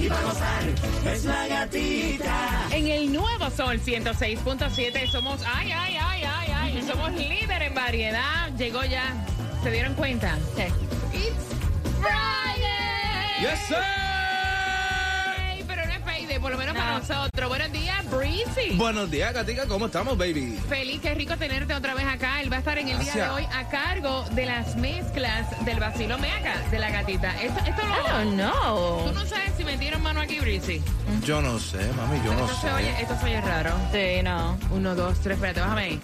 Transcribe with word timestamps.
y 0.00 0.08
para 0.08 0.22
gozar. 0.22 0.62
Es 1.12 1.24
la 1.24 1.46
gatita. 1.46 2.68
En 2.72 2.86
el 2.88 3.12
nuevo 3.12 3.50
sol 3.50 3.80
106.7 3.80 5.10
somos, 5.10 5.40
ay, 5.46 5.72
ay, 5.72 5.96
ay, 6.00 6.22
ay, 6.24 6.52
ay, 6.54 6.84
somos 6.86 7.12
líder 7.12 7.62
en 7.62 7.74
variedad. 7.74 8.50
Llegó 8.56 8.84
ya, 8.84 9.14
¿se 9.62 9.70
dieron 9.70 9.94
cuenta? 9.94 10.38
It's 11.12 11.44
Friday. 12.00 13.40
Yes, 13.40 13.58
sir. 13.68 14.09
Por 16.40 16.50
lo 16.50 16.58
menos 16.58 16.74
para 16.74 16.98
nosotros. 16.98 17.48
Buenos 17.48 17.72
días, 17.72 18.10
Breezy. 18.10 18.76
Buenos 18.76 19.10
días, 19.10 19.32
Gatica. 19.32 19.66
¿Cómo 19.66 19.86
estamos, 19.86 20.16
baby? 20.16 20.58
Feliz, 20.68 21.00
qué 21.00 21.14
rico 21.14 21.36
tenerte 21.36 21.74
otra 21.74 21.94
vez 21.94 22.06
acá. 22.06 22.40
Él 22.40 22.50
va 22.50 22.56
a 22.56 22.58
estar 22.60 22.78
en 22.78 22.88
el 22.88 22.98
día 22.98 23.14
de 23.14 23.28
hoy 23.28 23.46
a 23.52 23.68
cargo 23.68 24.24
de 24.32 24.46
las 24.46 24.76
mezclas 24.76 25.64
del 25.64 25.78
vacilo 25.80 26.18
meca 26.18 26.58
de 26.70 26.78
la 26.78 26.90
gatita. 26.90 27.40
Esto, 27.42 27.60
esto 27.60 27.82
I 27.82 27.86
no, 27.86 28.18
don't 28.18 28.34
know. 28.34 29.08
Tú 29.08 29.12
no 29.12 29.26
sabes 29.26 29.52
si 29.56 29.64
metieron 29.64 30.02
mano 30.02 30.20
aquí, 30.20 30.40
Breezy. 30.40 30.82
Yo 31.24 31.40
no 31.42 31.58
sé, 31.58 31.78
mami, 31.96 32.18
yo 32.24 32.32
no 32.34 32.44
esto, 32.44 32.60
se 32.60 32.72
oye, 32.72 32.96
sé. 32.96 33.02
esto 33.02 33.16
se 33.18 33.24
oye 33.26 33.40
raro. 33.40 33.72
Sí, 33.92 34.22
no. 34.22 34.58
Uno, 34.70 34.94
dos, 34.94 35.20
tres, 35.20 35.34
espérate, 35.36 35.60
bájame 35.60 35.82
ahí. 35.82 36.00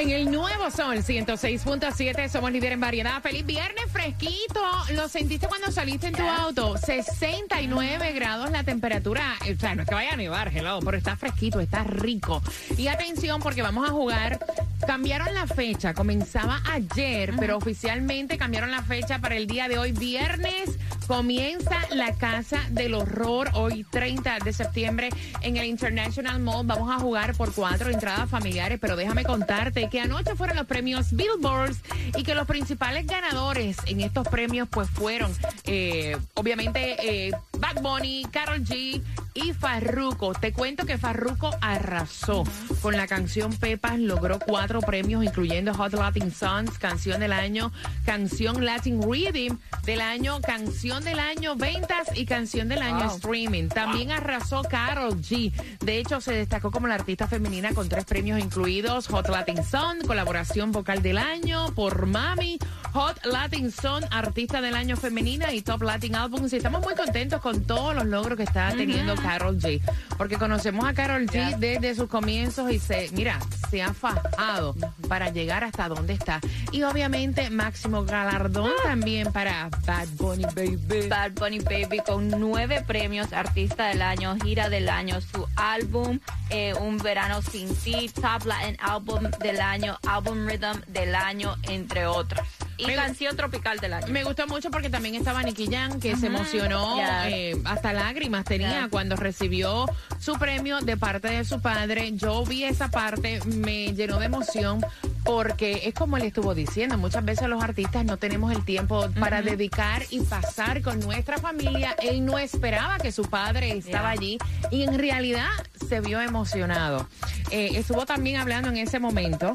En 0.00 0.08
el 0.08 0.30
nuevo 0.30 0.70
sol 0.70 0.96
106.7 0.96 2.30
somos 2.30 2.50
líder 2.50 2.72
en 2.72 2.80
variedad. 2.80 3.20
Feliz 3.20 3.44
viernes 3.44 3.84
fresquito. 3.92 4.62
¿Lo 4.94 5.08
sentiste 5.08 5.46
cuando 5.46 5.70
saliste 5.70 6.06
en 6.06 6.14
tu 6.14 6.22
auto? 6.22 6.78
69 6.78 8.12
grados 8.14 8.50
la 8.50 8.64
temperatura. 8.64 9.36
O 9.42 9.60
sea, 9.60 9.74
no 9.74 9.82
es 9.82 9.88
que 9.88 9.94
vaya 9.94 10.14
a 10.14 10.16
nevar, 10.16 10.56
hello, 10.56 10.78
pero 10.82 10.96
está 10.96 11.16
fresquito, 11.16 11.60
está 11.60 11.84
rico. 11.84 12.40
Y 12.78 12.86
atención 12.88 13.42
porque 13.42 13.60
vamos 13.60 13.86
a 13.86 13.92
jugar. 13.92 14.40
Cambiaron 14.86 15.34
la 15.34 15.46
fecha, 15.46 15.92
comenzaba 15.92 16.62
ayer, 16.72 17.34
pero 17.38 17.58
oficialmente 17.58 18.38
cambiaron 18.38 18.70
la 18.70 18.82
fecha 18.82 19.18
para 19.18 19.36
el 19.36 19.46
día 19.46 19.68
de 19.68 19.76
hoy, 19.76 19.92
viernes. 19.92 20.78
Comienza 21.10 21.76
la 21.92 22.14
Casa 22.14 22.60
del 22.70 22.94
Horror 22.94 23.50
hoy 23.54 23.82
30 23.82 24.38
de 24.44 24.52
septiembre 24.52 25.08
en 25.42 25.56
el 25.56 25.64
International 25.66 26.38
Mall. 26.38 26.64
Vamos 26.64 26.88
a 26.88 27.00
jugar 27.00 27.34
por 27.34 27.52
cuatro 27.52 27.90
entradas 27.90 28.30
familiares, 28.30 28.78
pero 28.80 28.94
déjame 28.94 29.24
contarte 29.24 29.88
que 29.90 30.00
anoche 30.00 30.36
fueron 30.36 30.56
los 30.56 30.66
premios 30.66 31.10
Billboards 31.10 31.80
y 32.16 32.22
que 32.22 32.36
los 32.36 32.46
principales 32.46 33.08
ganadores 33.08 33.78
en 33.86 34.02
estos 34.02 34.28
premios 34.28 34.68
pues 34.70 34.88
fueron 34.88 35.32
eh, 35.64 36.16
obviamente 36.34 37.26
eh, 37.26 37.32
Bad 37.60 37.82
Bunny, 37.82 38.26
Carol 38.32 38.64
G 38.64 39.02
y 39.34 39.52
Farruko. 39.52 40.32
Te 40.34 40.52
cuento 40.52 40.86
que 40.86 40.98
Farruko 40.98 41.50
arrasó 41.60 42.44
con 42.82 42.96
la 42.96 43.06
canción 43.06 43.52
Pepas, 43.54 43.98
logró 43.98 44.38
cuatro 44.40 44.80
premios 44.80 45.22
incluyendo 45.24 45.74
Hot 45.74 45.92
Latin 45.92 46.32
Songs, 46.32 46.78
canción 46.78 47.20
del 47.20 47.32
año, 47.32 47.70
canción 48.04 48.64
Latin 48.64 49.00
Rhythm 49.02 49.58
del 49.84 50.00
año, 50.00 50.40
canción 50.40 51.04
del 51.04 51.18
año, 51.18 51.54
ventas 51.56 52.08
y 52.14 52.24
canción 52.26 52.68
del 52.68 52.82
año 52.82 53.06
Wow. 53.06 53.16
streaming. 53.16 53.68
También 53.68 54.10
arrasó 54.10 54.62
Carol 54.62 55.16
G. 55.20 55.52
De 55.80 55.98
hecho, 55.98 56.20
se 56.20 56.32
destacó 56.32 56.70
como 56.70 56.86
la 56.88 56.94
artista 56.94 57.28
femenina 57.28 57.72
con 57.72 57.88
tres 57.88 58.04
premios 58.04 58.40
incluidos: 58.40 59.06
Hot 59.08 59.28
Latin 59.28 59.62
Song, 59.64 60.04
colaboración 60.06 60.72
vocal 60.72 61.02
del 61.02 61.18
año 61.18 61.72
por 61.74 62.06
Mami, 62.06 62.58
Hot 62.92 63.24
Latin 63.24 63.70
Song, 63.70 64.04
artista 64.10 64.60
del 64.60 64.74
año 64.74 64.96
femenina 64.96 65.52
y 65.52 65.62
Top 65.62 65.82
Latin 65.82 66.16
Albums. 66.16 66.52
Y 66.52 66.56
estamos 66.56 66.82
muy 66.82 66.94
contentos 66.94 67.40
con 67.40 67.49
todos 67.54 67.94
los 67.94 68.06
logros 68.06 68.36
que 68.36 68.44
está 68.44 68.72
teniendo 68.72 69.14
Carol 69.16 69.58
G. 69.58 69.80
Porque 70.16 70.36
conocemos 70.36 70.86
a 70.86 70.94
Carol 70.94 71.26
G 71.26 71.56
desde 71.58 71.94
sus 71.94 72.08
comienzos 72.08 72.70
y 72.70 72.78
se, 72.78 73.10
mira, 73.12 73.38
se 73.70 73.82
ha 73.82 73.92
fajado 73.94 74.74
para 75.08 75.30
llegar 75.30 75.64
hasta 75.64 75.88
donde 75.88 76.14
está. 76.14 76.40
Y 76.72 76.82
obviamente, 76.82 77.50
máximo 77.50 78.04
galardón 78.04 78.70
también 78.82 79.32
para 79.32 79.68
Bad 79.86 80.08
Bunny 80.16 80.44
Baby. 80.54 81.08
Bad 81.08 81.32
Bunny 81.32 81.60
Baby 81.60 82.00
con 82.06 82.28
nueve 82.28 82.82
premios, 82.86 83.32
artista 83.32 83.88
del 83.88 84.02
año, 84.02 84.36
gira 84.42 84.68
del 84.68 84.88
año, 84.88 85.20
su 85.20 85.46
álbum 85.56 86.18
eh, 86.50 86.74
Un 86.80 86.98
Verano 86.98 87.42
Sin 87.42 87.74
Ti, 87.74 88.10
Top 88.14 88.44
Latin 88.44 88.76
Album 88.80 89.30
del 89.40 89.60
año, 89.60 89.98
Album 90.06 90.46
Rhythm 90.46 90.80
del 90.88 91.14
año, 91.14 91.56
entre 91.62 92.06
otras. 92.06 92.46
Y 92.80 92.86
Me- 92.86 92.94
canción 92.94 93.36
tropical 93.36 93.78
del 93.78 93.92
año. 93.94 94.06
Me 94.08 94.24
gustó 94.24 94.46
mucho 94.46 94.70
porque 94.70 94.90
también 94.90 95.14
estaba 95.14 95.42
Nicky 95.42 95.66
Jam, 95.70 96.00
que 96.00 96.16
se 96.16 96.26
emocionó, 96.26 96.96
eh, 97.26 97.60
hasta 97.64 97.92
lágrimas 97.92 98.44
tenía 98.44 98.88
cuando 98.90 99.16
recibió 99.16 99.86
su 100.18 100.34
premio 100.34 100.80
de 100.80 100.96
parte 100.96 101.28
de 101.28 101.44
su 101.44 101.60
padre. 101.60 102.12
Yo 102.12 102.44
vi 102.44 102.64
esa 102.64 102.90
parte, 102.90 103.40
me 103.44 103.92
llenó 103.94 104.18
de 104.18 104.26
emoción 104.26 104.84
porque 105.24 105.82
es 105.84 105.94
como 105.94 106.16
él 106.16 106.22
estuvo 106.24 106.54
diciendo, 106.54 106.96
muchas 106.96 107.24
veces 107.24 107.48
los 107.48 107.62
artistas 107.62 108.04
no 108.04 108.16
tenemos 108.16 108.52
el 108.52 108.64
tiempo 108.64 109.06
para 109.18 109.42
dedicar 109.42 110.02
y 110.10 110.20
pasar 110.20 110.80
con 110.82 110.98
nuestra 111.00 111.38
familia. 111.38 111.94
Él 112.02 112.24
no 112.24 112.38
esperaba 112.38 112.98
que 112.98 113.12
su 113.12 113.22
padre 113.24 113.72
estaba 113.76 114.00
Yeah. 114.00 114.20
allí 114.20 114.38
y 114.70 114.82
en 114.84 114.98
realidad 114.98 115.48
se 115.88 116.00
vio 116.00 116.20
emocionado. 116.20 117.06
Eh, 117.50 117.72
estuvo 117.74 118.06
también 118.06 118.36
hablando 118.36 118.68
en 118.70 118.78
ese 118.78 118.98
momento 118.98 119.54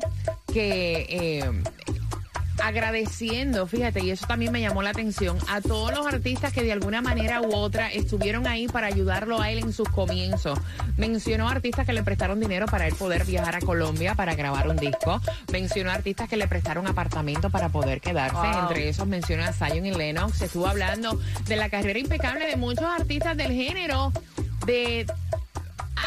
que... 0.54 1.06
eh, 1.10 1.64
agradeciendo, 2.64 3.68
fíjate, 3.68 4.04
y 4.04 4.12
eso 4.12 4.26
también 4.28 4.52
me 4.52 4.62
llamó 4.62 4.82
la 4.82 4.92
atención, 4.92 5.38
a 5.48 5.62
todos 5.62 5.92
los 5.94 6.06
artistas 6.06 6.54
que 6.54 6.64
de 6.64 6.72
alguna 6.72 7.02
manera 7.02 7.42
u 7.42 7.54
otra 7.56 7.92
estuvieron 7.92 8.48
ahí 8.48 8.68
para 8.68 8.88
ayudarlo 8.88 9.42
a 9.42 9.52
él 9.52 9.60
en 9.60 9.74
sus 9.74 9.90
comienzos. 9.90 10.60
Mencionó 10.98 11.50
artistas 11.50 11.86
que 11.86 11.94
le 11.94 12.04
prestaron 12.04 12.40
dinero 12.40 12.66
para 12.66 12.88
él 12.88 12.96
poder 12.96 13.26
viajar 13.26 13.56
a 13.56 13.60
Colombia 13.60 14.16
para 14.16 14.36
grabar 14.36 14.68
un 14.68 14.78
disco. 14.78 15.22
Mencionó 15.52 15.92
artistas 15.92 16.30
que 16.30 16.38
le 16.38 16.48
prestaron 16.48 16.88
apartamento 16.88 17.50
para 17.50 17.70
poder 17.70 18.02
quedarse. 18.02 18.36
Wow. 18.36 18.68
Entre 18.68 18.90
esos 18.90 19.08
mencionó 19.08 19.44
a 19.44 19.54
Zion 19.54 19.86
y 19.86 19.92
Lennox. 19.92 20.42
Estuvo 20.42 20.68
hablando 20.68 21.20
de 21.48 21.56
la 21.56 21.70
carrera 21.70 22.00
impecable 22.00 22.48
de 22.48 22.56
muchos 22.56 22.86
artistas 22.86 23.36
del 23.38 23.52
género. 23.52 24.12
De 24.66 25.06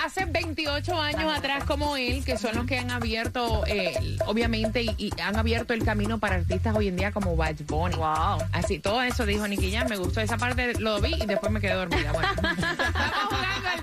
hace 0.04 0.24
28 0.24 1.00
años 1.00 1.36
atrás 1.36 1.64
como 1.64 1.96
él, 1.96 2.24
que 2.24 2.38
son 2.38 2.54
los 2.54 2.66
que 2.66 2.78
han 2.78 2.90
abierto, 2.90 3.64
eh, 3.66 4.18
obviamente, 4.26 4.82
y, 4.82 4.94
y 4.98 5.12
han 5.20 5.36
abierto 5.36 5.74
el 5.74 5.84
camino 5.84 6.18
para 6.18 6.36
artistas 6.36 6.74
hoy 6.76 6.88
en 6.88 6.96
día 6.96 7.12
como 7.12 7.36
Bad 7.36 7.56
Bunny. 7.66 7.96
Wow. 7.96 8.38
Así, 8.52 8.78
todo 8.78 9.02
eso 9.02 9.26
dijo 9.26 9.46
Nicky 9.46 9.72
Jam, 9.72 9.88
me 9.88 9.96
gustó 9.96 10.20
esa 10.20 10.36
parte, 10.36 10.74
lo 10.78 11.00
vi 11.00 11.14
y 11.14 11.26
después 11.26 11.50
me 11.52 11.60
quedé 11.60 11.74
dormida. 11.74 12.12
Bueno, 12.12 12.28
estamos 12.32 13.28
jugando 13.28 13.68
al 13.68 13.82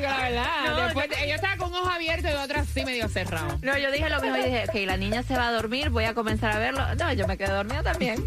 ¿verdad? 0.00 0.46
No, 0.66 0.76
Después, 0.86 1.08
yo 1.28 1.34
estaba 1.34 1.56
con 1.56 1.70
un 1.70 1.76
ojo 1.76 1.90
abierto 1.90 2.28
y 2.28 2.34
otro 2.34 2.60
así 2.60 2.84
medio 2.84 3.08
cerrado. 3.08 3.58
No, 3.62 3.76
yo 3.78 3.90
dije 3.90 4.08
lo 4.08 4.20
mismo 4.20 4.36
y 4.36 4.42
dije, 4.42 4.64
ok, 4.68 4.74
la 4.86 4.96
niña 4.96 5.22
se 5.22 5.36
va 5.36 5.48
a 5.48 5.52
dormir, 5.52 5.90
voy 5.90 6.04
a 6.04 6.14
comenzar 6.14 6.52
a 6.52 6.58
verlo. 6.58 6.82
No, 6.96 7.12
yo 7.12 7.26
me 7.26 7.36
quedé 7.36 7.52
dormida 7.52 7.82
también. 7.82 8.24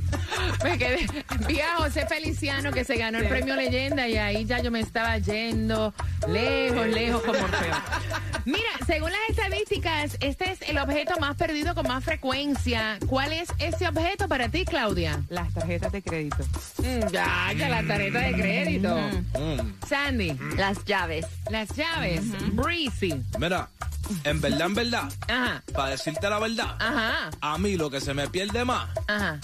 Me 0.63 0.77
quedé. 0.77 1.07
Vi 1.47 1.59
a 1.61 1.75
José 1.77 2.05
Feliciano 2.07 2.71
que 2.71 2.83
se 2.83 2.97
ganó 2.97 3.19
el 3.19 3.27
premio 3.27 3.55
Leyenda 3.55 4.07
y 4.07 4.17
ahí 4.17 4.45
ya 4.45 4.61
yo 4.61 4.71
me 4.71 4.79
estaba 4.81 5.17
yendo 5.17 5.93
lejos, 6.27 6.87
lejos 6.87 7.21
como 7.23 7.39
Orfeo. 7.39 7.75
Mira, 8.45 8.69
según 8.87 9.11
las 9.11 9.19
estadísticas, 9.29 10.17
este 10.19 10.51
es 10.51 10.61
el 10.63 10.77
objeto 10.77 11.19
más 11.19 11.35
perdido 11.35 11.75
con 11.75 11.87
más 11.87 12.03
frecuencia. 12.03 12.97
¿Cuál 13.07 13.33
es 13.33 13.49
ese 13.59 13.87
objeto 13.87 14.27
para 14.27 14.49
ti, 14.49 14.65
Claudia? 14.65 15.21
Las 15.29 15.53
tarjetas 15.53 15.91
de 15.91 16.01
crédito. 16.01 16.43
Mm, 16.77 17.07
ya, 17.11 17.53
ya 17.55 17.69
la 17.69 17.83
tarjeta 17.83 18.19
de 18.19 18.33
crédito. 18.33 18.95
Mm. 19.37 19.87
Sandy, 19.87 20.37
Las 20.57 20.83
llaves. 20.85 21.25
las 21.49 21.69
llaves. 21.75 22.21
Breezy. 22.53 23.13
Mira, 23.37 23.69
en 24.23 24.41
verdad, 24.41 24.61
en 24.67 24.73
verdad, 24.75 25.03
Ajá, 25.27 25.63
para 25.73 25.89
decirte 25.91 26.27
la 26.29 26.39
verdad, 26.39 26.75
ajá, 26.79 27.29
a 27.41 27.57
mí 27.59 27.75
lo 27.77 27.89
que 27.91 28.01
se 28.01 28.13
me 28.15 28.27
pierde 28.27 28.65
más 28.65 28.89
ajá. 29.07 29.39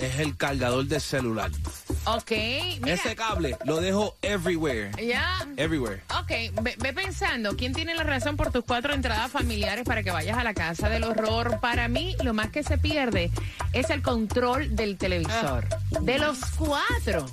Es 0.00 0.18
el 0.18 0.36
cargador 0.36 0.86
del 0.86 1.00
celular. 1.00 1.50
Ok, 2.04 2.30
mira. 2.80 2.94
Ese 2.94 3.14
cable 3.14 3.56
lo 3.64 3.80
dejo 3.80 4.16
everywhere. 4.22 4.90
Ya. 5.04 5.46
Everywhere. 5.56 6.02
Ok, 6.18 6.62
ve, 6.62 6.74
ve 6.78 6.92
pensando, 6.92 7.56
¿quién 7.56 7.72
tiene 7.72 7.94
la 7.94 8.04
razón 8.04 8.36
por 8.36 8.50
tus 8.50 8.64
cuatro 8.64 8.94
entradas 8.94 9.30
familiares 9.30 9.84
para 9.84 10.02
que 10.02 10.10
vayas 10.10 10.38
a 10.38 10.44
la 10.44 10.54
casa 10.54 10.88
del 10.88 11.04
horror? 11.04 11.60
Para 11.60 11.88
mí, 11.88 12.16
lo 12.22 12.32
más 12.32 12.50
que 12.50 12.62
se 12.62 12.78
pierde 12.78 13.30
es 13.72 13.90
el 13.90 14.02
control 14.02 14.74
del 14.74 14.96
televisor. 14.96 15.66
De 16.00 16.18
los 16.18 16.38
cuatro, 16.56 17.26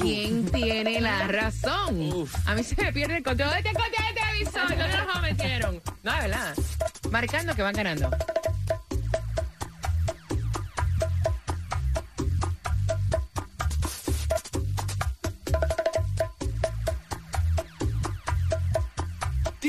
¿quién 0.00 0.46
tiene 0.50 1.00
la 1.00 1.28
razón? 1.28 2.12
Uf. 2.12 2.34
A 2.46 2.54
mí 2.54 2.64
se 2.64 2.80
me 2.82 2.92
pierde 2.92 3.18
el 3.18 3.22
control 3.22 3.50
de 3.50 3.58
este 3.58 3.72
control 3.72 4.04
del 4.04 4.14
televisor. 4.14 4.68
¿Dónde 4.68 5.06
los 5.06 5.22
metieron? 5.22 5.82
No, 6.02 6.12
de 6.14 6.20
verdad. 6.20 6.54
Marcando 7.10 7.54
que 7.54 7.62
van 7.62 7.74
ganando. 7.74 8.10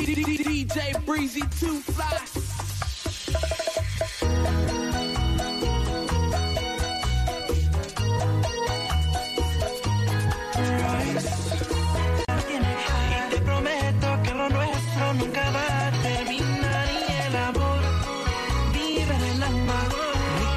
Y 0.09 0.23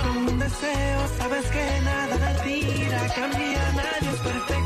con 0.03 0.17
un 0.17 0.39
deseo 0.39 1.01
sabes 1.19 1.45
que 1.47 1.81
nada 1.85 2.17
de 2.17 2.41
tira 2.43 3.07
cambia, 3.15 3.73
nadie 3.73 4.11
es 4.15 4.21
perfecto 4.21 4.62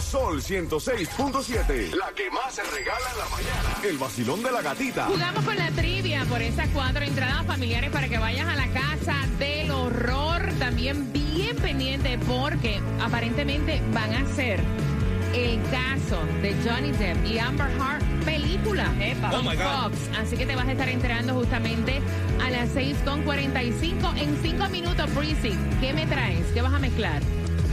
Sol 0.00 0.42
106.7. 0.42 1.94
La 1.94 2.12
que 2.14 2.30
más 2.30 2.54
se 2.54 2.62
regala 2.62 3.10
en 3.12 3.18
la 3.18 3.28
mañana. 3.28 3.76
El 3.84 3.98
vacilón 3.98 4.42
de 4.42 4.50
la 4.50 4.62
gatita. 4.62 5.06
Jugamos 5.06 5.44
con 5.44 5.56
la 5.56 5.70
trivia 5.70 6.24
por 6.26 6.40
esas 6.42 6.68
cuatro 6.68 7.02
entradas 7.02 7.46
familiares 7.46 7.90
para 7.90 8.08
que 8.08 8.18
vayas 8.18 8.48
a 8.48 8.56
la 8.56 8.66
casa 8.68 9.16
del 9.38 9.70
horror. 9.70 10.42
También 10.58 11.12
bien 11.12 11.56
pendiente 11.56 12.18
porque 12.26 12.80
aparentemente 13.00 13.82
van 13.92 14.12
a 14.14 14.20
hacer 14.20 14.60
el 15.34 15.60
caso 15.70 16.20
de 16.42 16.54
Johnny 16.64 16.90
Depp 16.92 17.24
y 17.26 17.38
Amber 17.38 17.70
Heard 17.70 18.24
película 18.24 18.92
Oh 19.32 19.42
my 19.42 19.56
God. 19.56 19.92
Fox. 19.92 20.18
Así 20.18 20.36
que 20.36 20.46
te 20.46 20.56
vas 20.56 20.66
a 20.66 20.72
estar 20.72 20.88
enterando 20.88 21.34
justamente 21.34 22.00
a 22.42 22.50
las 22.50 22.70
6.45 22.70 24.16
en 24.18 24.42
5 24.42 24.68
minutos, 24.68 25.14
Breezy. 25.14 25.56
¿Qué 25.80 25.92
me 25.92 26.06
traes? 26.06 26.46
¿Qué 26.52 26.62
vas 26.62 26.72
a 26.72 26.78
mezclar? 26.78 27.22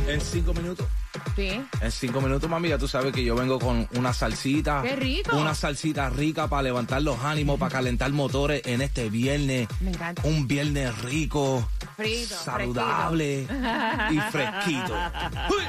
En 0.08 0.22
cinco 0.22 0.54
minutos. 0.54 0.88
Sí. 1.38 1.52
En 1.82 1.92
cinco 1.92 2.20
minutos, 2.20 2.50
mami, 2.50 2.70
ya 2.70 2.80
tú 2.80 2.88
sabes 2.88 3.14
que 3.14 3.24
yo 3.24 3.36
vengo 3.36 3.60
con 3.60 3.88
una 3.96 4.12
salsita. 4.12 4.82
¡Qué 4.82 4.96
rico! 4.96 5.38
Una 5.38 5.54
salsita 5.54 6.10
rica 6.10 6.48
para 6.48 6.64
levantar 6.64 7.04
los 7.04 7.24
ánimos, 7.24 7.60
para 7.60 7.72
calentar 7.72 8.12
motores 8.12 8.64
en 8.66 8.82
este 8.82 9.12
viernes. 9.12 9.68
Me 9.80 9.92
encanta. 9.92 10.24
Un 10.26 10.48
viernes 10.48 11.00
rico, 11.04 11.70
Frito, 11.96 12.36
saludable 12.36 13.44
y 13.44 14.20
fresquito. 14.32 14.94
Uy. 15.52 15.64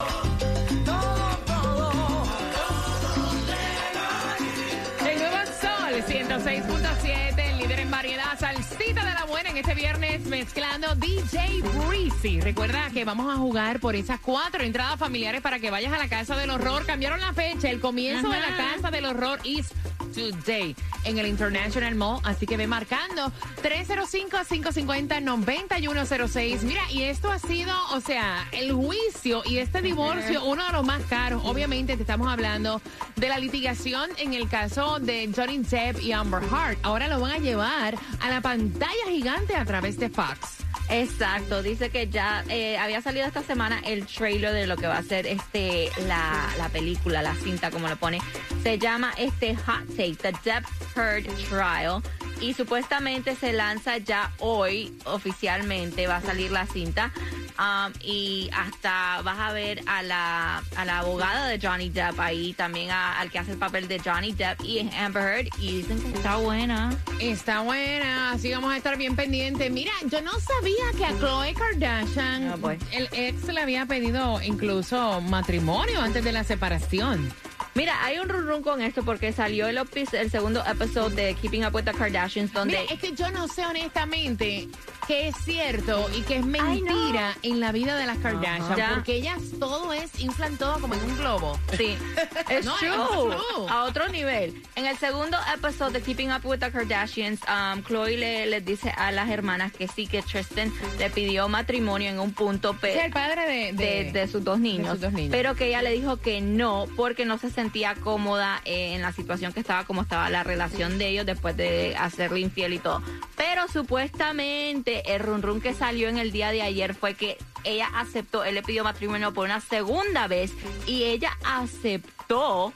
El 5.10 5.19
nuevo 5.19 5.38
Sol 5.62 5.94
106.7, 6.07 7.40
el 7.40 7.49
líder 7.69 7.81
en 7.81 7.92
variedad, 7.92 8.39
salsita 8.39 9.06
de 9.06 9.13
la 9.13 9.25
buena 9.25 9.51
en 9.51 9.57
este 9.57 9.75
viernes 9.75 10.25
mezclando 10.25 10.95
DJ 10.95 11.62
Breezy. 11.62 12.42
Recuerda 12.42 12.89
que 12.92 13.06
vamos 13.06 13.31
a 13.31 13.38
jugar 13.38 13.80
por 13.80 13.95
esas 13.95 14.19
cuatro 14.19 14.63
entradas 14.63 14.98
familiares 14.98 15.42
para 15.42 15.60
que 15.60 15.69
vayas 15.69 15.94
a 15.94 16.00
la 16.00 16.10
Casa 16.10 16.36
del 16.36 16.50
Horror. 16.50 16.88
Cambiaron 16.88 17.21
la 17.21 17.31
fecha, 17.33 17.69
el 17.69 17.80
comienzo 17.80 18.30
de 18.30 18.39
la 18.39 18.57
Casa 18.57 18.89
del 18.89 19.06
Horror 19.06 19.39
is 19.44 19.71
today 20.14 20.76
en 21.06 21.18
el 21.18 21.28
International 21.28 21.96
Mall, 21.96 22.20
así 22.24 22.46
que 22.46 22.58
ve 22.58 22.68
marcando 22.68 23.32
305-550-9106. 23.64 26.64
Mira, 26.64 26.82
y 26.92 27.04
esto 27.04 27.32
ha 27.32 27.40
sido, 27.40 27.74
o 27.94 28.02
sea, 28.02 28.46
el 28.52 28.74
juicio 28.74 29.44
y 29.46 29.60
este 29.60 29.82
divorcio, 29.82 30.44
uno 30.46 30.66
de 30.66 30.74
los 30.74 30.86
más 30.86 31.02
caros. 31.04 31.42
Obviamente 31.46 31.96
te 31.96 32.04
estamos 32.04 32.28
hablando 32.28 32.82
de 33.16 33.30
la 33.30 33.39
litigación 33.39 34.10
en 34.18 34.34
el 34.34 34.50
caso 34.50 35.00
de 35.00 35.32
Johnny 35.36 35.60
Depp 35.60 36.01
y 36.01 36.12
Amber 36.12 36.42
Heard. 36.44 36.78
Ahora 36.84 37.08
lo 37.08 37.20
van 37.20 37.32
a 37.32 37.38
llevar 37.38 37.98
a 38.20 38.30
la 38.30 38.42
pantalla 38.42 39.06
gigante 39.08 39.56
a 39.56 39.66
través 39.66 39.98
de 39.98 40.10
Fox. 40.10 40.66
Exacto, 40.89 41.62
dice 41.62 41.91
que 41.91 42.08
ya 42.08 42.43
eh, 42.50 42.77
había 42.77 43.01
salido 43.01 43.27
esta 43.27 43.43
semana 43.43 43.79
el 43.86 44.08
trailer 44.08 44.53
de 44.53 44.65
lo 44.65 44.75
que 44.75 44.88
va 44.88 44.98
a 44.98 45.03
ser 45.03 45.27
este 45.27 45.91
la, 46.08 46.50
la 46.58 46.69
película, 46.69 47.22
la 47.22 47.36
cinta 47.36 47.69
como 47.69 47.88
lo 47.88 47.96
pone. 47.96 48.19
Se 48.63 48.79
llama 48.79 49.13
este 49.17 49.55
Hot 49.55 49.88
Take, 49.96 50.15
The 50.15 50.34
Depp 50.43 50.65
Heard 50.96 51.25
Trial. 51.48 52.01
Y 52.41 52.53
supuestamente 52.53 53.36
se 53.36 53.51
lanza 53.51 53.98
ya 53.98 54.31
hoy 54.39 54.98
oficialmente, 55.05 56.08
va 56.08 56.17
a 56.17 56.22
salir 56.22 56.51
la 56.51 56.65
cinta. 56.65 57.12
Um, 57.60 57.92
y 58.01 58.50
hasta 58.56 59.22
vas 59.24 59.38
a 59.38 59.51
ver 59.51 59.84
a 59.86 60.01
la, 60.01 60.63
a 60.78 60.86
la 60.86 61.00
abogada 61.00 61.46
de 61.48 61.60
Johnny 61.62 61.89
Depp 61.89 62.18
ahí, 62.18 62.54
también 62.54 62.89
a- 62.89 63.20
al 63.20 63.30
que 63.30 63.38
hace 63.38 63.51
el 63.51 63.58
papel 63.58 63.89
de 63.89 64.00
Johnny 64.00 64.32
Depp 64.32 64.63
y 64.63 64.89
Amber 64.98 65.24
Heard. 65.24 65.48
Y 65.60 65.82
dicen 65.82 66.01
que 66.01 66.08
está 66.18 66.38
buena. 66.38 66.96
Está 67.20 67.60
buena, 67.60 68.32
así 68.32 68.50
vamos 68.51 68.74
a 68.74 68.78
estar 68.78 68.98
bien 68.98 69.18
pendientes. 69.18 69.70
Mira, 69.72 69.92
yo 70.06 70.22
no 70.22 70.32
sabía 70.39 70.86
que 70.98 71.06
a 71.06 71.12
Khloe 71.18 71.54
Kardashian 71.54 72.48
Ah, 72.50 72.56
pues. 72.62 72.80
el 72.94 73.10
ex 73.12 73.44
le 73.48 73.60
había 73.62 73.86
pedido 73.86 74.42
incluso 74.42 75.20
matrimonio 75.20 76.01
antes 76.01 76.24
de 76.24 76.32
la 76.32 76.46
separación. 76.46 77.30
Mira, 77.75 78.04
hay 78.04 78.20
un 78.20 78.30
run 78.30 78.48
run 78.48 78.63
con 78.63 78.82
esto 78.82 79.04
porque 79.04 79.32
salió 79.34 79.68
el, 79.68 79.78
el 79.78 80.32
segundo 80.32 80.63
episodio 80.66 81.10
de 81.16 81.36
Keeping 81.36 81.66
Up 81.66 81.75
with 81.75 81.84
the 81.84 81.92
Kardashians 81.94 82.51
donde... 82.54 82.80
Mira, 82.80 82.94
es 82.94 83.00
que 83.00 83.13
yo 83.13 83.30
no 83.32 83.48
sé 83.48 83.66
honestamente 83.66 84.68
qué 85.10 85.28
es 85.30 85.36
cierto 85.44 86.08
y 86.16 86.22
qué 86.22 86.36
es 86.36 86.44
Ay, 86.44 86.82
no. 86.84 86.94
mentira 86.94 87.36
en 87.42 87.60
la 87.60 87.72
vida 87.72 87.98
de 87.98 88.06
las 88.06 88.20
Kardashian, 88.20 88.75
Ya. 88.78 88.92
porque 88.94 89.16
ellas 89.16 89.39
todo 89.60 89.92
es, 89.92 90.20
inflan 90.20 90.56
todo 90.58 90.80
como 90.80 90.94
en 90.94 91.01
un 91.01 91.18
globo. 91.18 91.60
Sí, 91.75 91.98
es 92.50 92.63
No, 92.63 92.75
true. 92.75 93.36
A 93.70 93.86
otro 93.86 94.08
nivel. 94.10 94.62
En 94.75 94.86
el 94.86 94.96
segundo 94.98 95.36
episodio 95.51 95.94
de 95.94 96.01
Keeping 96.01 96.32
Up 96.32 96.46
with 96.46 96.60
the 96.60 96.72
Kardashians, 96.72 97.39
um, 97.50 97.82
Chloe 97.84 98.18
le, 98.18 98.46
les 98.46 98.63
dice 98.63 98.94
a 98.96 99.12
las 99.12 99.30
hermanas 99.32 99.72
que 99.72 99.88
sí, 99.88 100.06
que 100.06 100.22
Tristan 100.22 100.72
le 101.00 101.10
pidió 101.10 101.50
matrimonio 101.50 102.10
en 102.12 102.20
un 102.20 102.32
punto, 102.32 102.75
Es 102.84 103.04
el 103.04 103.12
padre 103.12 103.48
de, 103.48 103.74
de, 103.74 104.12
de 104.12 104.28
sus 104.28 104.44
dos 104.44 104.60
niños, 104.60 104.92
sus 104.92 105.01
dos 105.01 105.13
niños. 105.13 105.32
pero 105.32 105.56
que 105.56 105.70
ella 105.70 105.82
le 105.82 105.89
dijo 105.92 106.18
que 106.18 106.39
no 106.39 106.86
porque 106.96 107.25
no 107.25 107.39
se 107.39 107.50
sentía 107.50 107.96
cómoda 107.96 108.62
eh, 108.63 108.94
en 108.94 109.01
la 109.01 109.12
situación 109.12 109.54
que 109.54 109.60
estaba 109.60 109.86
como 109.86 110.04
estaba 110.04 110.30
la 110.30 110.44
relación 110.44 111.00
de 111.00 111.08
ellos 111.08 111.25
después 111.25 111.58
de 111.58 111.96
hacerle 111.98 112.42
infiel 112.42 112.74
y 112.74 112.80
todo. 112.80 113.01
Pero 113.36 113.68
supuestamente 113.72 114.99
el 115.06 115.20
run 115.20 115.41
run 115.41 115.62
que 115.62 115.74
salió 115.74 116.10
en 116.10 116.18
el 116.18 116.32
día 116.32 116.51
de 116.51 116.62
ayer 116.62 116.94
fue 116.94 117.15
que 117.15 117.38
ella 117.63 117.89
aceptó, 117.94 118.44
él 118.44 118.56
le 118.56 118.63
pidió 118.63 118.84
matrimonio 118.84 119.34
por 119.34 119.46
una 119.46 119.62
segunda 119.62 120.27
vez 120.27 120.53
y 120.86 121.03
ella 121.03 121.38
aceptó 121.44 122.74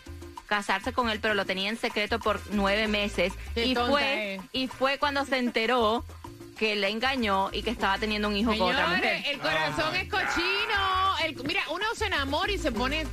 casarse 0.47 0.93
con 0.93 1.09
él, 1.09 1.19
pero 1.19 1.33
lo 1.33 1.45
tenía 1.45 1.69
en 1.69 1.77
secreto 1.77 2.19
por 2.19 2.39
nueve 2.51 2.87
meses. 2.87 3.33
Qué 3.55 3.65
y 3.65 3.75
fue, 3.75 4.35
es. 4.35 4.41
y 4.51 4.67
fue 4.67 4.97
cuando 4.99 5.25
se 5.25 5.37
enteró 5.37 6.05
que 6.57 6.75
le 6.75 6.89
engañó 6.89 7.49
y 7.51 7.63
que 7.63 7.71
estaba 7.71 7.97
teniendo 7.97 8.27
un 8.27 8.37
hijo 8.37 8.55
con 8.57 8.71
otra 8.71 8.87
mujer. 8.87 9.23
el 9.25 9.39
corazón 9.39 9.95
es 9.95 10.09
cochino. 10.09 11.02
El- 11.23 11.35
mira, 11.45 11.61
uno 11.71 11.85
se 11.95 12.05
enamora 12.07 12.51
y 12.51 12.57
se 12.57 12.71
pone 12.71 13.05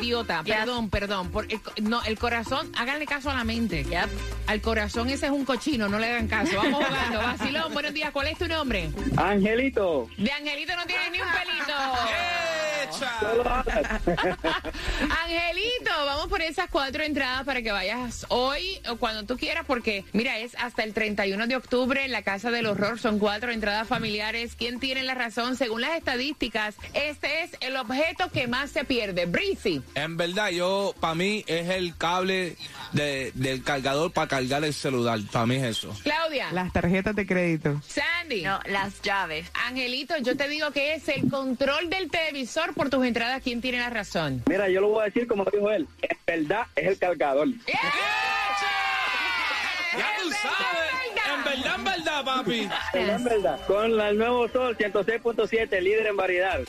idiota. 0.00 0.42
Yes. 0.44 0.56
Perdón, 0.56 0.90
perdón. 0.90 1.30
Por 1.30 1.46
el 1.52 1.60
no, 1.82 2.02
el 2.04 2.18
corazón, 2.18 2.70
háganle 2.76 3.06
caso 3.06 3.30
a 3.30 3.34
la 3.34 3.44
mente. 3.44 3.84
Yep. 3.84 4.08
Al 4.46 4.60
corazón 4.60 5.08
ese 5.08 5.26
es 5.26 5.32
un 5.32 5.44
cochino, 5.44 5.88
no 5.88 5.98
le 5.98 6.10
hagan 6.10 6.28
caso. 6.28 6.56
Vamos 6.56 6.84
jugando. 6.84 7.18
Vacilón, 7.18 7.72
buenos 7.72 7.92
días. 7.94 8.10
¿Cuál 8.12 8.28
es 8.28 8.38
tu 8.38 8.46
nombre? 8.48 8.90
Angelito. 9.16 10.08
De 10.16 10.30
Angelito 10.32 10.76
no 10.76 10.84
tienes 10.86 11.10
ni 11.12 11.20
un 11.20 11.28
pelito. 11.28 11.72
Angelito, 15.24 15.90
vamos 16.06 16.26
por 16.28 16.42
esas 16.42 16.68
cuatro 16.70 17.02
entradas 17.02 17.44
para 17.44 17.62
que 17.62 17.72
vayas 17.72 18.26
hoy 18.28 18.80
o 18.88 18.96
cuando 18.96 19.24
tú 19.24 19.36
quieras, 19.38 19.64
porque 19.66 20.04
mira, 20.12 20.38
es 20.38 20.54
hasta 20.58 20.82
el 20.84 20.92
31 20.94 21.46
de 21.46 21.56
octubre 21.56 22.04
en 22.04 22.12
la 22.12 22.22
Casa 22.22 22.50
del 22.50 22.66
Horror. 22.66 22.98
Son 22.98 23.18
cuatro 23.18 23.50
entradas 23.52 23.86
familiares. 23.88 24.54
¿Quién 24.56 24.80
tiene 24.80 25.02
la 25.02 25.14
razón? 25.14 25.56
Según 25.56 25.80
las 25.80 25.96
estadísticas, 25.96 26.74
este 26.94 27.42
es 27.42 27.50
el 27.60 27.76
objeto 27.76 28.30
que 28.30 28.46
más 28.46 28.70
se 28.70 28.84
pierde. 28.84 29.26
Breezy. 29.26 29.82
En 29.94 30.16
verdad, 30.16 30.50
yo, 30.50 30.94
para 31.00 31.14
mí, 31.14 31.44
es 31.46 31.68
el 31.70 31.96
cable 31.96 32.56
de- 32.92 33.32
del 33.34 33.62
cargador 33.62 34.12
para 34.12 34.28
cargar 34.28 34.64
el 34.64 34.74
celular. 34.74 35.18
Para 35.32 35.46
mí 35.46 35.56
es 35.56 35.62
eso. 35.64 35.94
Claudia. 36.02 36.52
Las 36.52 36.72
tarjetas 36.72 37.14
de 37.16 37.26
crédito. 37.26 37.80
Sandy. 37.86 38.42
No, 38.42 38.60
las 38.66 39.00
llaves. 39.02 39.46
Angelito, 39.66 40.16
yo 40.18 40.36
te 40.36 40.48
digo 40.48 40.70
que 40.72 40.94
es 40.94 41.08
el 41.08 41.28
control 41.30 41.88
del 41.90 42.10
televisor 42.10 42.73
por 42.74 42.90
tus 42.90 43.04
entradas. 43.04 43.42
¿Quién 43.42 43.60
tiene 43.60 43.78
la 43.78 43.90
razón? 43.90 44.42
Mira, 44.48 44.68
yo 44.68 44.80
lo 44.80 44.88
voy 44.88 45.02
a 45.02 45.04
decir 45.04 45.26
como 45.26 45.44
dijo 45.44 45.70
él. 45.70 45.86
En 46.02 46.18
verdad 46.26 46.66
es 46.76 46.88
el 46.88 46.98
cargador. 46.98 47.48
Ya 49.96 50.10
tú 50.22 50.30
sabes. 50.30 50.84
En 51.36 51.44
verdad, 51.44 51.74
en 51.76 51.84
verdad, 51.84 52.24
papi. 52.24 52.68
En 52.92 53.24
verdad. 53.24 53.60
Con 53.66 54.00
el 54.00 54.18
nuevo 54.18 54.48
Sol 54.48 54.76
106.7, 54.76 55.80
líder 55.80 56.06
en 56.06 56.16
variedad. 56.16 56.60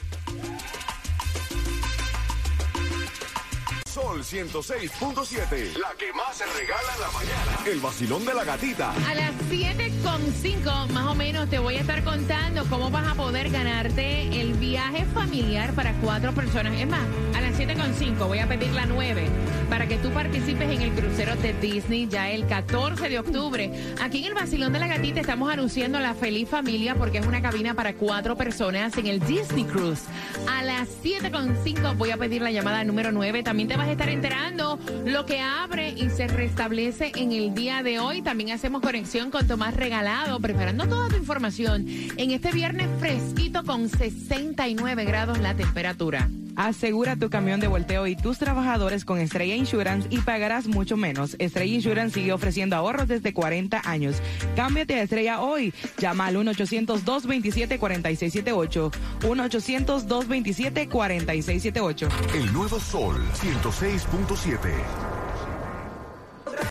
Sol 3.95 4.25
106.7. 4.25 5.77
La 5.77 5.93
que 5.97 6.11
más 6.11 6.35
se 6.35 6.45
regala 6.47 6.93
en 6.95 6.99
la 6.99 7.11
mañana. 7.11 7.59
El 7.65 7.79
vacilón 7.79 8.25
de 8.25 8.33
la 8.33 8.43
gatita. 8.43 8.91
A 8.91 9.15
las 9.15 9.31
7.5 9.49 10.89
más 10.89 11.05
o 11.05 11.15
menos 11.15 11.49
te 11.49 11.59
voy 11.59 11.77
a 11.77 11.79
estar 11.79 12.03
contando 12.03 12.65
cómo 12.65 12.91
vas 12.91 13.07
a 13.07 13.15
poder 13.15 13.49
ganarte 13.51 14.41
el 14.41 14.55
viaje 14.55 15.05
familiar 15.13 15.71
para 15.75 15.93
cuatro 16.01 16.33
personas. 16.33 16.73
Es 16.77 16.85
más, 16.89 16.99
a 17.37 17.39
las 17.39 17.57
7.5 17.57 18.27
voy 18.27 18.39
a 18.39 18.49
pedir 18.49 18.71
la 18.73 18.85
9 18.85 19.29
para 19.69 19.87
que 19.87 19.97
tú 19.97 20.09
participes 20.09 20.69
en 20.69 20.81
el 20.81 20.91
crucero 20.91 21.37
de 21.37 21.53
Disney 21.53 22.09
ya 22.09 22.29
el 22.29 22.45
14 22.47 23.07
de 23.07 23.19
octubre. 23.19 23.95
Aquí 24.01 24.19
en 24.19 24.25
el 24.25 24.33
Basilón 24.33 24.73
de 24.73 24.79
la 24.79 24.87
Gatita 24.87 25.21
estamos 25.21 25.49
anunciando 25.49 26.01
la 26.01 26.13
feliz 26.15 26.49
familia 26.49 26.95
porque 26.95 27.19
es 27.19 27.25
una 27.25 27.41
cabina 27.41 27.73
para 27.73 27.93
cuatro 27.93 28.35
personas 28.35 28.97
en 28.97 29.07
el 29.07 29.21
Disney 29.21 29.63
Cruise. 29.63 30.03
A 30.49 30.63
las 30.63 30.89
7.5 31.01 31.95
voy 31.95 32.11
a 32.11 32.17
pedir 32.17 32.41
la 32.41 32.51
llamada 32.51 32.83
número 32.83 33.13
9. 33.13 33.41
También 33.41 33.69
te 33.69 33.84
estar 33.89 34.09
enterando 34.09 34.79
lo 35.05 35.25
que 35.25 35.41
abre 35.41 35.89
y 35.89 36.09
se 36.09 36.27
restablece 36.27 37.11
en 37.15 37.31
el 37.31 37.53
día 37.53 37.83
de 37.83 37.99
hoy. 37.99 38.21
También 38.21 38.51
hacemos 38.51 38.81
conexión 38.81 39.31
con 39.31 39.47
Tomás 39.47 39.75
Regalado, 39.75 40.39
preparando 40.39 40.87
toda 40.87 41.09
tu 41.09 41.15
información 41.15 41.85
en 41.87 42.31
este 42.31 42.51
viernes 42.51 42.87
fresquito 42.99 43.63
con 43.63 43.89
69 43.89 45.05
grados 45.05 45.39
la 45.39 45.55
temperatura. 45.55 46.29
Asegura 46.55 47.15
tu 47.15 47.29
camión 47.29 47.59
de 47.59 47.67
volteo 47.67 48.07
y 48.07 48.15
tus 48.15 48.37
trabajadores 48.37 49.03
con 49.05 49.19
Estrella 49.19 49.55
Insurance 49.55 50.07
y 50.09 50.19
pagarás 50.19 50.67
mucho 50.67 50.97
menos. 50.97 51.35
Estrella 51.39 51.73
Insurance 51.73 52.15
sigue 52.15 52.33
ofreciendo 52.33 52.75
ahorros 52.75 53.07
desde 53.07 53.33
40 53.33 53.81
años. 53.85 54.17
Cámbiate 54.55 54.95
a 54.95 55.03
Estrella 55.03 55.41
hoy. 55.41 55.73
Llama 55.97 56.27
al 56.27 56.35
1-800-227-4678. 56.37 58.91
1-800-227-4678. 59.21 62.09
El 62.35 62.53
nuevo 62.53 62.79
Sol 62.79 63.21
106.7. 63.33 65.14